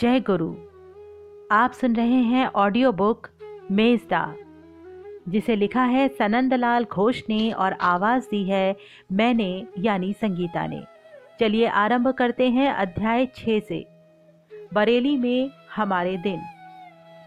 [0.00, 0.54] जय गुरु।
[1.50, 3.28] आप सुन रहे हैं ऑडियो बुक
[3.70, 4.34] मेजदा
[5.28, 8.76] जिसे लिखा है सनंदलाल घोष ने और आवाज़ दी है
[9.12, 10.82] मैंने, यानी संगीता ने।
[11.40, 13.86] चलिए आरंभ करते हैं अध्याय छ से।
[14.74, 16.40] बरेली में हमारे दिन।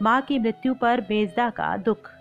[0.02, 2.12] माँ की मृत्यु पर मेजदा का दुख।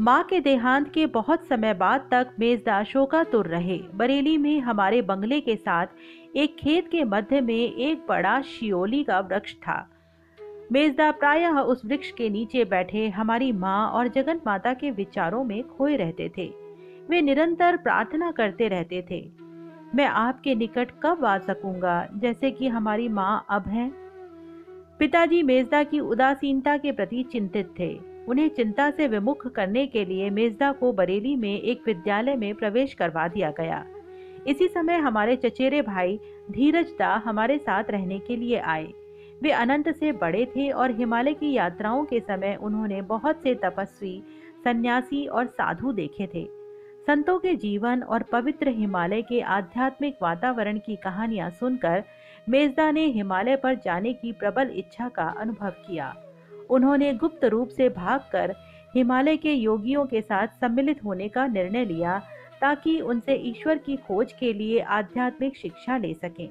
[0.00, 5.40] माँ के देहांत के बहुत समय बाद तक मेजदा शोकातुर रहे। बरेली में हमारे बंगले
[5.40, 5.86] के साथ
[6.36, 9.88] एक खेत के मध्य में एक बड़ा शियोली का वृक्ष था।
[10.72, 15.62] मेजदा प्रायः उस वृक्ष के नीचे बैठे हमारी माँ और जगन माता के विचारों में
[15.68, 16.52] खोए रहते थे।
[17.08, 19.30] वे निरंतर प्रार्थना करते रहते थे।
[19.94, 23.90] मैं आपके निकट कब आ सकूँगा, जैसे कि हमारी माँ अब हैं?
[24.98, 30.30] पिताजी मेजदा की उदासीनता के प्रति चिंतित थे। उन्हें चिंता से विमुख करने के लिए
[30.30, 33.86] मेजदा को बरेली में एक विद्यालय में प्रवेश करवा दिया गया।
[34.46, 36.18] इसी समय हमारे चचेरे भाई
[36.50, 38.92] धीरज दा हमारे साथ रहने के लिए आए।
[39.42, 44.22] वे अनंत से बड़े थे और हिमालय की यात्राओं के समय उन्होंने बहुत से तपस्वी,
[44.64, 46.46] सन्यासी और साधु देखे थे।
[47.06, 52.02] संतों के जीवन और पवित्र हिमालय के आध्यात्मिक वातावरण की कहानियाँ सुनकर
[52.48, 56.14] मेजदा ने हिमालय पर जाने की प्रबल इच्छा का अनुभव किया।
[56.70, 58.54] उन्होंने गुप्त रूप से भागकर
[58.94, 62.20] हिमालय के योगियों के साथ सम्मिलित होने का निर्णय लिया
[62.60, 66.48] ताकि उनसे ईश्वर की खोज के लिए आध्यात्मिक शिक्षा ले सकें।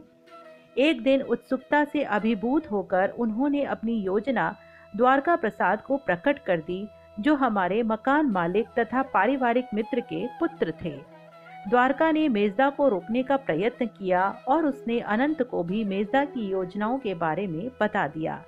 [0.77, 4.55] एक दिन उत्सुकता से अभिभूत होकर उन्होंने अपनी योजना
[4.95, 6.87] द्वारका प्रसाद को प्रकट कर दी,
[7.19, 11.19] जो हमारे मकान मालिक तथा पारिवारिक मित्र के पुत्र थे।
[11.69, 16.47] द्वारका ने मेजदा को रोकने का प्रयत्न किया और उसने अनंत को भी मेजदा की
[16.49, 18.43] योजनाओं के बारे में बता दिया।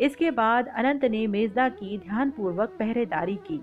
[0.00, 3.60] इसके बाद अनंत ने मेजदा की ध्यानपूर्वक पहरेदारी की।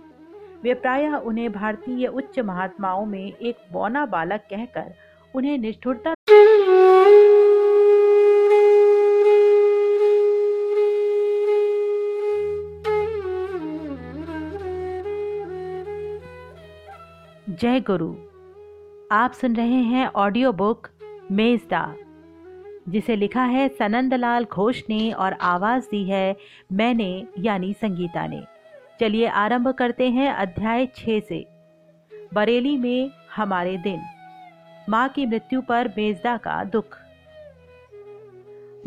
[0.64, 4.94] वे प्रायः उन्हें भारतीय उच्च महात्माओं में एक बौना बालक कहकर
[5.36, 6.14] उन्हें निष्ठुरता
[17.50, 18.14] जय गुरु।
[19.12, 20.88] आप सुन रहे हैं ऑडियो बुक
[21.32, 21.96] मेजदा
[22.90, 26.36] जिसे लिखा है सनंदलाल घोष ने और आवाज़ दी है
[26.74, 28.57] मैंने, यानी संगीता ने।
[29.00, 31.46] चलिए आरंभ करते हैं अध्याय छ से।
[32.34, 34.02] बरेली में हमारे दिन।
[34.90, 36.98] माँ की मृत्यु पर मेजदा का दुख।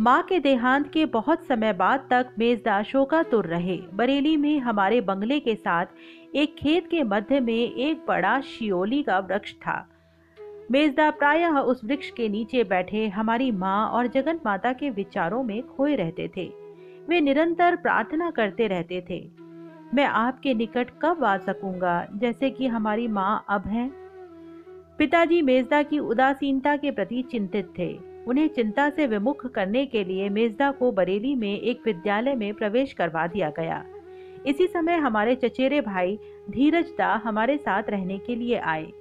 [0.00, 5.40] माँ के देहांत के बहुत समय बाद तक मेजदा शोकातुर रहे। बरेली में हमारे बंगले
[5.40, 5.86] के साथ
[6.34, 9.88] एक खेत के मध्य में एक बड़ा शियोली का वृक्ष था।
[10.70, 15.62] मेजदा प्रायः उस वृक्ष के नीचे बैठे हमारी माँ और जगन माता के विचारों में
[15.62, 16.52] खोए रहते थे।
[17.08, 19.49] वे निरंतर प्रार्थना करते रहते थे।
[19.94, 22.08] मैं आपके निकट कब आ सकूँगा?
[22.14, 23.90] जैसे कि हमारी माँ अब हैं।
[24.98, 30.28] पिताजी मेजदा की उदासीनता के प्रति चिंतित थे। उन्हें चिंता से विमुख करने के लिए
[30.28, 33.84] मेजदा को बरेली में एक विद्यालय में प्रवेश करवा दिया गया।
[34.46, 36.18] इसी समय हमारे चचेरे भाई
[36.50, 38.92] धीरज दा हमारे साथ रहने के लिए आए।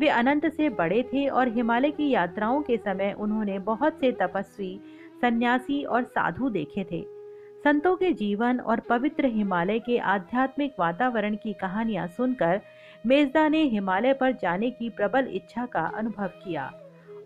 [0.00, 4.80] वे अनंत से बड़े थे और हिमालय की यात्राओं के समय उन्होंने बहुत से तपस्वी,
[5.20, 7.17] सन्यासी और साधु देखे थे।
[7.64, 12.60] संतों के जीवन और पवित्र हिमालय के आध्यात्मिक वातावरण की कहानियाँ सुनकर
[13.06, 16.70] मेजदा ने हिमालय पर जाने की प्रबल इच्छा का अनुभव किया।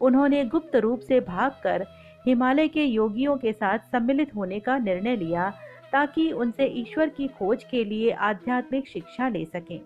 [0.01, 1.87] उन्होंने गुप्त रूप से भागकर
[2.27, 5.53] हिमालय के योगियों के साथ सम्मिलित होने का निर्णय लिया
[5.93, 9.81] ताकि उनसे ईश्वर की खोज के लिए आध्यात्मिक शिक्षा ले सकें।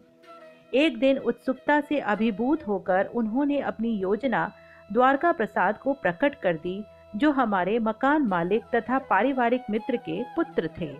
[0.75, 4.51] एक दिन उत्सुकता से अभिभूत होकर उन्होंने अपनी योजना
[4.93, 6.83] द्वारका प्रसाद को प्रकट कर दी
[7.17, 10.93] जो हमारे मकान मालिक तथा पारिवारिक मित्र के पुत्र थे।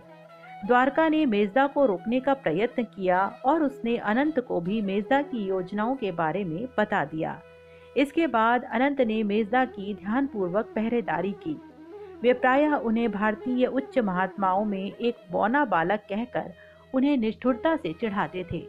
[0.65, 5.45] द्वारका ने मेजदा को रोकने का प्रयत्न किया और उसने अनंत को भी मेजदा की
[5.45, 7.39] योजनाओं के बारे में बता दिया।
[7.97, 11.55] इसके बाद अनंत ने मेजदा की ध्यानपूर्वक पहरेदारी की।
[12.21, 16.51] वे प्रायः उन्हें भारतीय उच्च महात्माओं में एक बौना बालक कहकर
[16.93, 18.65] उन्हें निष्ठुरता से चिढ़ाते थे।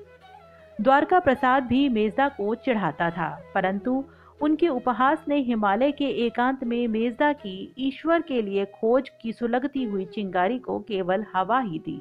[0.78, 4.04] द्वारका प्रसाद भी मेजदा को चढ़ाता था, परंतु
[4.40, 9.84] उनके उपहास ने हिमालय के एकांत में मेजदा की, ईश्वर के लिए खोज की सुलगती
[9.84, 12.00] हुई चिंगारी को केवल हवा ही दी।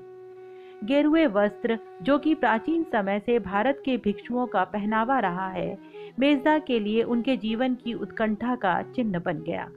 [0.84, 5.78] गेरुए वस्त्र, जो कि प्राचीन समय से भारत के भिक्षुओं का पहनावा रहा है,
[6.19, 9.69] मेजदा के लिए उनके जीवन की उत्कंठा का चिन्ह बन गया।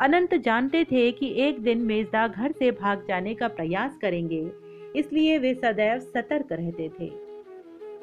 [0.00, 4.50] अनंत जानते थे कि एक दिन मेजदा घर से भाग जाने का प्रयास करेंगे,
[4.96, 7.23] इसलिए वे सदैव सतर्क रहते थे।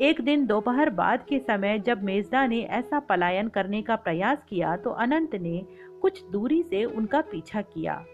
[0.02, 4.76] एक दिन दोपहर बाद के समय जब मेजदा ने ऐसा पलायन करने का प्रयास किया
[4.76, 5.62] तो अनंत ने
[6.02, 8.06] कुछ दूरी से उनका पीछा किया।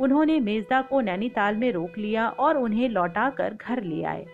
[0.00, 4.26] उन्होंने मेजदा को नैनीताल में रोक लिया और उन्हें लौटाकर घर ले आए।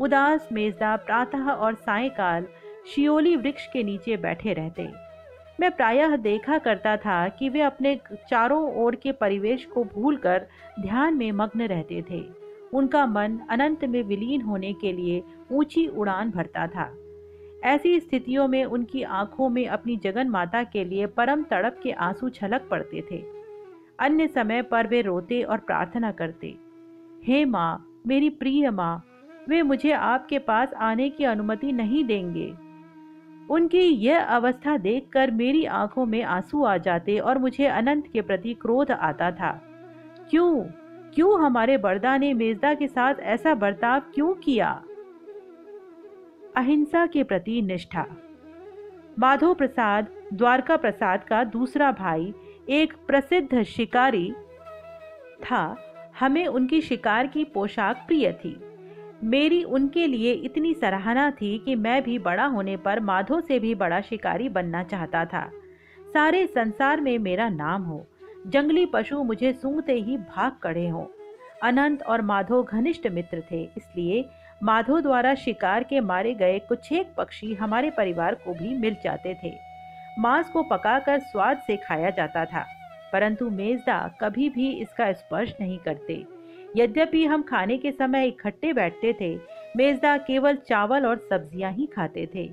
[0.00, 2.46] उदास मेजदा प्रातः और सायकाल
[2.94, 4.88] शियोली वृक्ष के नीचे बैठे रहते।
[5.60, 7.98] मैं प्रायः देखा करता था कि वे अपने
[8.30, 10.46] चारों ओर के परिवेश को भूलकर
[10.80, 12.22] ध्यान में मग्न रहते थे।
[12.74, 16.92] उनका मन अनंत में विलीन होने के लिए ऊँची उड़ान भरता था।
[17.64, 22.28] ऐसी स्थितियों में उनकी आँखों में अपनी जगन माता के लिए परम तड़प के आँसू
[22.28, 23.22] छलक पड़ते थे।
[23.98, 26.54] अन्य समय पर वे रोते और प्रार्थना करते,
[27.24, 29.04] हे माँ, मेरी प्रिय माँ,
[29.48, 32.52] वे मुझे आपके पास आने की अनुमति नहीं देंगे।
[33.50, 38.54] उनकी यह अवस्था देखकर मेरी आँखों में आँसू आ जाते और मुझे अनंत के प्रति
[38.54, 39.50] क्रोध आता था।
[40.30, 40.64] क्यों?
[41.14, 44.82] क्यों हमारे बरदा ने मेजदा के साथ ऐसा बर्ताव क्यों किया?
[46.56, 48.06] अहिंसा के प्रति निष्ठा।
[49.18, 52.34] माधव प्रसाद, द्वारका प्रसाद का दूसरा भाई,
[52.68, 54.32] एक प्रसिद्ध शिकारी
[55.42, 55.76] था।
[56.20, 58.60] हमें उनकी शिकार की पोशाक प्रिय थी।
[59.24, 63.74] मेरी उनके लिए इतनी सराहना थी कि मैं भी बड़ा होने पर माधो से भी
[63.74, 65.50] बड़ा शिकारी बनना चाहता था।
[66.12, 68.06] सारे संसार में मेरा नाम हो।
[68.46, 71.06] जंगली पशु मुझे सूंघते ही भाग खड़े हों।
[71.62, 74.24] अनंत और माधो घनिष्ठ मित्र थे, इसलिए
[74.62, 79.34] माधो द्वारा शिकार के मारे गए कुछ एक पक्षी हमारे परिवार को भी मिल जाते
[79.34, 79.52] थे।
[80.18, 82.64] मांस को पकाकर स्वाद से खाया जाता था,
[83.12, 86.24] परंतु मेजदा कभी भी इसका स्पर्श नहीं करते।
[86.76, 89.34] यद्यपि हम खाने के समय इकट्ठे बैठते थे,
[89.76, 92.46] मेजदा केवल चावल और सब्ज़ियाँ ही खाते थे।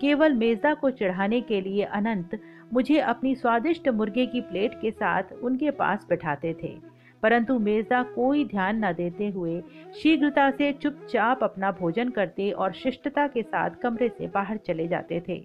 [0.00, 2.40] केवल मेजदा को चढ़ाने के लिए अनंत
[2.72, 6.78] मुझे अपनी स्वादिष्ट मुर्गे की प्लेट के साथ उनके पास बैठाते थे।
[7.22, 9.60] परंतु मेजदा कोई ध्यान न देते हुए
[10.02, 15.22] शीघ्रता से चुपचाप अपना भोजन करते और शिष्टता के साथ कमरे से बाहर चले जाते
[15.28, 15.44] थे।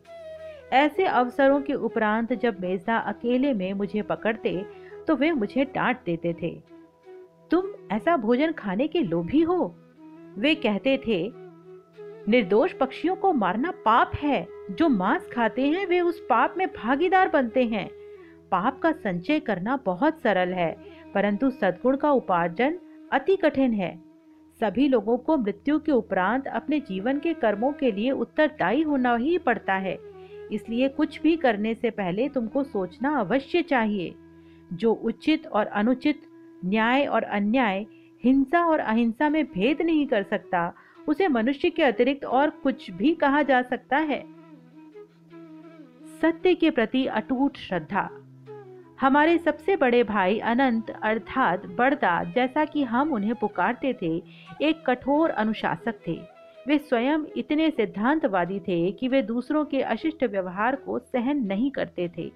[0.71, 4.65] ऐसे अवसरों के उपरांत जब मेजदा अकेले में मुझे पकड़ते
[5.07, 6.59] तो वे मुझे डांट देते थे।
[7.51, 9.75] तुम ऐसा भोजन खाने के लोभी हो?
[10.37, 11.31] वे कहते थे,
[12.27, 17.29] निर्दोष पक्षियों को मारना पाप है। जो मांस खाते हैं, वे उस पाप में भागीदार
[17.29, 17.89] बनते हैं।
[18.51, 20.75] पाप का संचय करना बहुत सरल है।
[21.15, 22.79] परंतु सद्गुण का उपार्जन
[23.11, 24.01] अति कठिन है।
[24.59, 29.37] सभी लोगों को मृत्यु के उपरांत अपने जीवन के कर्मों के लिए उत्तरदायी होना ही
[29.37, 29.99] पड़ता है।
[30.51, 34.15] इसलिए कुछ भी करने से पहले तुमको सोचना अवश्य चाहिए।
[34.73, 36.21] जो उचित और अनुचित,
[36.65, 37.85] न्याय और अन्याय,
[38.23, 40.73] हिंसा और अहिंसा में भेद नहीं कर सकता,
[41.07, 44.25] उसे मनुष्य के अतिरिक्त और कुछ भी कहा जा सकता है।
[46.21, 48.09] सत्य के प्रति अटूट श्रद्धा।
[49.05, 54.23] हमारे सबसे बड़े भाई अनंत अर्थात बड़दा जैसा कि हम उन्हें पुकारते थे,
[54.61, 56.13] एक कठोर अनुशासक थे।
[56.67, 62.07] वे स्वयं इतने सिद्धांतवादी थे कि वे दूसरों के अशिष्ट व्यवहार को सहन नहीं करते
[62.17, 62.31] थे।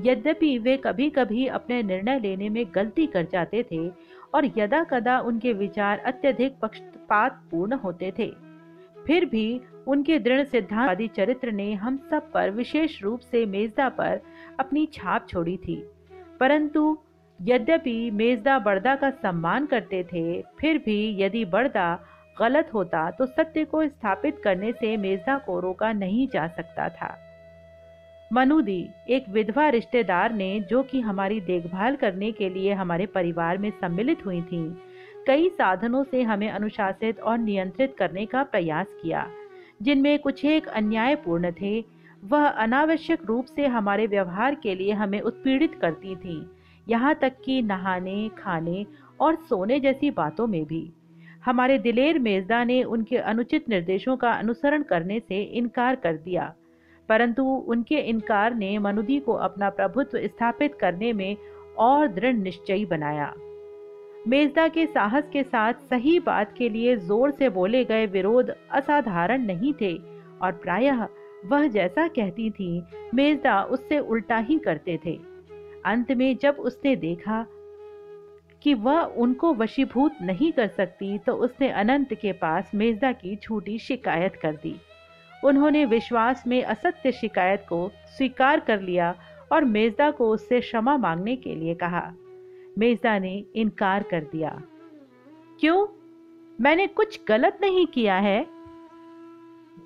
[0.00, 3.88] यद्यपि वे कभी कभी अपने निर्णय लेने में गलती कर जाते थे
[4.34, 8.30] और यदा कदा उनके विचार अत्यधिक पक्षपात पूर्ण होते थे।
[9.06, 14.20] फिर भी उनके दृढ़ सिद्धांतवादी चरित्र ने हम सब पर विशेष रूप से मेजदा पर
[14.60, 15.82] अपनी छाप छोड़ी थी।
[16.40, 16.96] परंतु
[17.40, 21.98] यद्यपि मेजदा बड़दा का सम्मान करते थे, फिर भी यदि बड़दा
[22.40, 27.16] गलत होता तो सत्य को स्थापित करने से मेजदा को रोका नहीं जा सकता था।
[28.32, 33.70] मनुदी, एक विधवा रिश्तेदार ने, जो कि हमारी देखभाल करने के लिए हमारे परिवार में
[33.70, 34.62] सम्मिलित हुई थी,
[35.26, 39.26] कई साधनों से हमें अनुशासित और नियंत्रित करने का प्रयास किया,
[39.82, 41.80] जिनमें कुछ एक अन्यायपूर्ण थे
[42.22, 46.46] वह अनावश्यक रूप से हमारे व्यवहार के लिए हमें उत्पीड़ित करती थी,
[46.86, 48.84] यहाँ तक कि नहाने, खाने
[49.20, 50.90] और सोने जैसी बातों में भी।
[51.44, 56.52] हमारे दिलेर मेजदा ने उनके अनुचित निर्देशों का अनुसरण करने से इनकार कर दिया,
[57.08, 61.36] परंतु उनके इनकार ने मनुदी को अपना प्रभुत्व स्थापित करने में
[61.78, 63.32] और दृढ़ निश्चयी बनाया।
[64.26, 69.44] मेजदा के साहस के साथ सही बात के लिए ज़ोर से बोले गए विरोध असाधारण
[69.44, 69.94] नहीं थे
[70.42, 71.06] और प्रायः
[71.46, 72.82] वह जैसा कहती थी,
[73.14, 75.20] मेजदा उससे उल्टा ही करते थे।
[75.84, 77.46] अंत में जब उसने देखा
[78.62, 83.78] कि वह उनको वशीभूत नहीं कर सकती तो उसने अनंत के पास मेजदा की झूठी
[83.78, 84.76] शिकायत कर दी।
[85.44, 89.14] उन्होंने विश्वास में असत्य शिकायत को स्वीकार कर लिया
[89.52, 92.12] और मेजदा को उससे क्षमा मांगने के लिए कहा।
[92.78, 94.62] मेजदा ने इनकार कर दिया।
[95.60, 95.86] क्यों?
[96.60, 98.55] मैंने कुछ गलत नहीं किया है।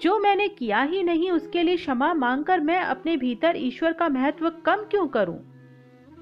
[0.01, 4.51] जो मैंने किया ही नहीं, उसके लिए क्षमा मांगकर मैं अपने भीतर ईश्वर का महत्व
[4.51, 5.39] कम क्यों करूँ?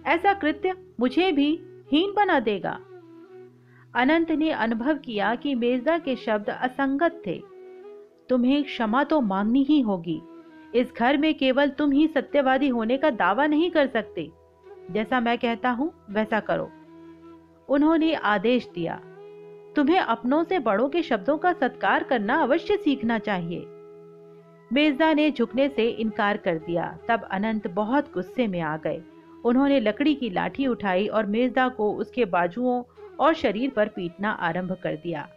[0.06, 1.60] ऐसा कृत्य मुझे भी
[1.92, 2.80] हीन बना देगा।
[3.94, 7.42] अनंत ने अनुभव किया कि मेजदा के शब्द असंगत थे।
[8.28, 10.22] तुम्हें क्षमा तो मांगनी ही होगी।
[10.74, 14.30] इस घर में केवल तुम ही सत्यवादी होने का दावा नहीं कर सकते।
[14.90, 16.70] जैसा मैं कहता हूँ, वैसा करो।
[17.68, 19.00] उन्होंने आदेश दिया।
[19.78, 23.58] तुम्हें अपनों से बड़ों के शब्दों का सत्कार करना अवश्य सीखना चाहिए।
[24.72, 29.02] मेजदा ने झुकने से इनकार कर दिया। तब अनंत बहुत गुस्से में आ गए।
[29.44, 32.82] उन्होंने लकड़ी की लाठी उठाई और मेजदा को उसके बाजुओं
[33.20, 35.28] और शरीर पर पीटना आरंभ कर दिया।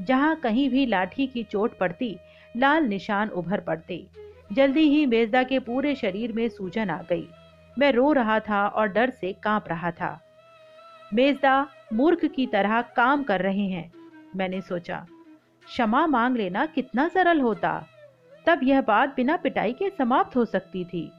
[0.00, 2.18] जहाँ कहीं भी लाठी की चोट पड़ती,
[2.56, 4.06] लाल निशान उभर पड़ते।
[4.52, 7.28] जल्दी ही मेजदा के पूरे शरीर में सूजन आ गई।
[7.78, 10.20] मैं रो रहा था और डर से काँप रहा था।
[11.14, 13.92] मेजदा मूर्ख की तरह काम कर रहे हैं।
[14.36, 15.06] मैंने सोचा,
[15.64, 17.86] क्षमा मांग लेना कितना सरल होता।
[18.46, 21.10] तब यह बात बिना पिटाई के समाप्त हो सकती थी।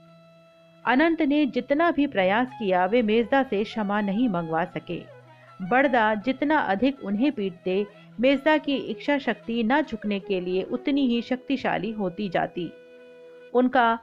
[0.85, 5.03] अनंत ने जितना भी प्रयास किया, वे मेजदा से क्षमा नहीं मंगवा सके।
[5.61, 7.87] बड़दा जितना अधिक उन्हें पीटते,
[8.19, 12.71] मेजदा की इच्छा शक्ति न झुकने के लिए उतनी ही शक्तिशाली होती जाती।
[13.53, 13.99] उनका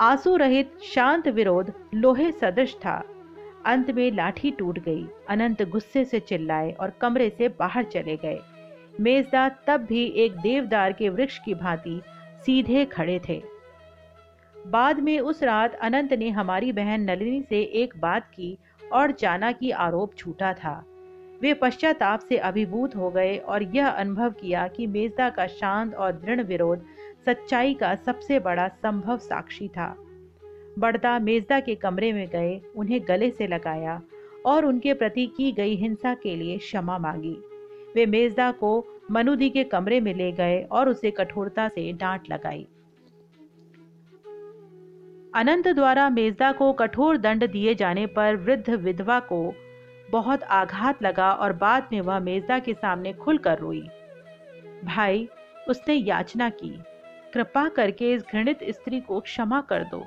[0.00, 3.17] आँसू रहित शांत विरोध लोहे सदृश था।
[3.66, 8.38] अंत में लाठी टूट गई। अनंत गुस्से से चिल्लाए और कमरे से बाहर चले गए।
[9.00, 12.02] मेजदा तब भी एक देवदार के वृक्ष की भांति
[12.46, 13.42] सीधे खड़े थे।
[14.66, 18.58] बाद में उस रात अनंत ने हमारी बहन नलिनी से एक बात की
[18.92, 20.84] और जाना की आरोप छूटा था।
[21.40, 26.12] वे पश्चाताप से अभिभूत हो गए और यह अनुभव किया कि मेजदा का शांत और
[26.12, 26.84] दृढ़ विरोध
[27.26, 29.96] सच्चाई का सबसे बड़ा संभव साक्षी था।
[30.78, 34.02] बड़दा मेजदा के कमरे में गए, उन्हें गले से लगाया
[34.46, 37.36] और उनके प्रति की गई हिंसा के लिए क्षमा मांगी।
[37.94, 42.66] वे मेजदा को मनुदी के कमरे में ले गए और उसे कठोरता से डांट लगाई।
[45.34, 49.54] अनंत द्वारा मेजदा को कठोर दंड दिए जाने पर वृद्ध विधवा को
[50.10, 53.88] बहुत आघात लगा और बाद में वह मेजदा के सामने खुलकर रोई।
[54.84, 55.28] भाई,
[55.68, 56.78] उसने याचना की,
[57.34, 60.04] कृपा करके इस घृणित स्त्री को क्षमा कर दो।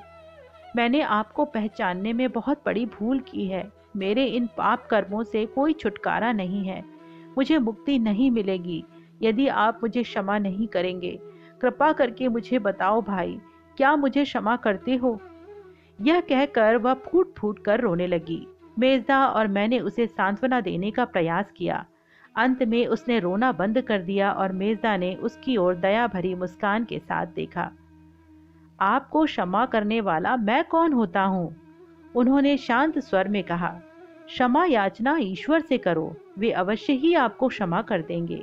[0.76, 5.72] मैंने आपको पहचानने में बहुत बड़ी भूल की है। मेरे इन पाप कर्मों से कोई
[5.72, 6.82] छुटकारा नहीं है।
[7.38, 8.84] मुझे मुक्ति नहीं मिलेगी,
[9.22, 11.18] यदि आप मुझे क्षमा नहीं करेंगे।
[11.60, 13.38] कृपा करके मुझे बताओ भाई,
[13.76, 15.20] क्या मुझे क्षमा करते हो?
[16.00, 18.46] यह कहकर वह फूट फूट कर रोने लगी।
[18.78, 21.84] मेजदा और मैंने उसे सांत्वना देने का प्रयास किया।
[22.36, 26.84] अंत में उसने रोना बंद कर दिया और मेजदा ने उसकी ओर दया भरी मुस्कान
[26.84, 27.70] के साथ देखा।
[28.80, 31.54] आपको क्षमा करने वाला मैं कौन होता हूँ?
[32.14, 33.68] उन्होंने शांत स्वर में कहा,
[34.26, 38.42] क्षमा याचना ईश्वर से करो, वे अवश्य ही आपको क्षमा कर देंगे।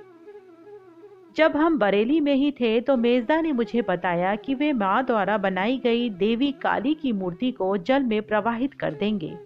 [1.38, 5.38] जब हम बरेली में ही थे तो मेजदा ने मुझे बताया कि वे माँ द्वारा
[5.38, 9.38] बनाई गई देवी काली की मूर्ति को जल में प्रवाहित कर देंगे।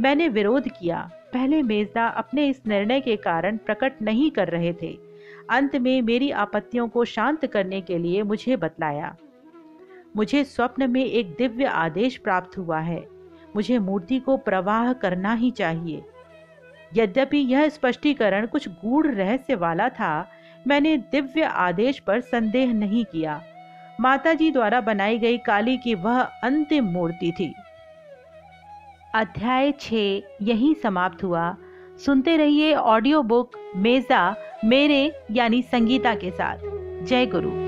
[0.00, 4.96] मैंने विरोध किया। पहले मेजदा अपने इस निर्णय के कारण प्रकट नहीं कर रहे थे।
[5.50, 9.14] अंत में मेरी आपत्तियों को शांत करने के लिए मुझे बतलाया।
[10.16, 13.06] मुझे स्वप्न में एक दिव्य आदेश प्राप्त हुआ है।
[13.56, 16.02] मुझे मूर्ति को प्रवाह करना ही चाहिए।
[16.94, 20.28] यद्यपि यह स्पष्टीकरण कुछ गूढ़ रहस्य वाला था,
[20.66, 23.42] मैंने दिव्य आदेश पर संदेह नहीं किया।
[24.00, 27.54] माताजी द्वारा बनाई गई काली की वह अंतिम मूर्ति थी।
[29.14, 29.92] अध्याय छ
[30.42, 31.56] यहीं समाप्त हुआ।
[32.06, 36.56] सुनते रहिए ऑडियो बुक मेजा, मेरे यानी संगीता के साथ।
[37.04, 37.63] जय गुरु।